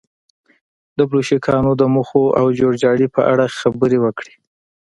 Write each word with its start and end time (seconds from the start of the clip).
د 0.97 0.99
بلشویکانو 1.09 1.71
د 1.75 1.83
موخو 1.93 2.23
او 2.39 2.45
جوړجاړي 2.59 3.07
په 3.15 3.21
اړه 3.31 3.45
خبرې 3.59 3.97
وکړي. 4.01 4.33